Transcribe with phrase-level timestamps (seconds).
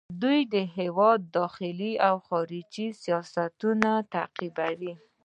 [0.21, 3.37] دوی د هیواد داخلي او خارجي سیاست
[4.13, 4.93] تطبیقوي.